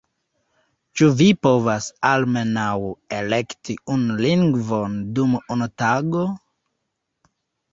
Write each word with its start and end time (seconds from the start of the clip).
—Ĉu 1.01 1.09
vi 1.17 1.25
povas 1.47 1.89
almenaŭ 2.11 2.71
elekti 3.19 3.75
unu 3.97 4.17
lingvon 4.27 4.97
dum 5.19 5.37
unu 5.57 5.69
tago?! 5.83 6.25